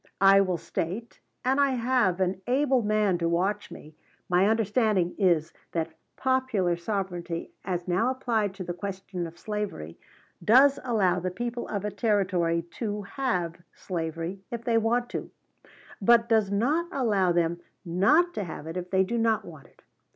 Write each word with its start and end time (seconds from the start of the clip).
I 0.19 0.41
will 0.41 0.57
state 0.57 1.19
and 1.45 1.59
I 1.59 1.73
have 1.75 2.19
an 2.19 2.41
able 2.47 2.81
man 2.81 3.19
to 3.19 3.29
watch 3.29 3.69
me 3.69 3.93
my 4.27 4.47
understanding 4.49 5.13
is 5.19 5.53
that 5.73 5.93
Popular 6.17 6.75
Sovereignty, 6.75 7.51
as 7.63 7.87
now 7.87 8.09
applied 8.09 8.55
to 8.55 8.63
the 8.63 8.73
question 8.73 9.27
of 9.27 9.37
slavery, 9.37 9.99
does 10.43 10.79
allow 10.83 11.19
the 11.19 11.29
people 11.29 11.67
of 11.67 11.85
a 11.85 11.91
Territory 11.91 12.63
to 12.79 13.03
have 13.03 13.61
slavery 13.75 14.41
if 14.49 14.63
they 14.63 14.79
want 14.79 15.07
to, 15.11 15.29
but 16.01 16.27
does 16.27 16.49
not 16.49 16.87
allow 16.91 17.31
them 17.31 17.59
not 17.85 18.33
to 18.33 18.43
have 18.43 18.65
it 18.65 18.77
if 18.77 18.89
they 18.89 19.03
do 19.03 19.19
not 19.19 19.45
want 19.45 19.67
it. 19.67 19.83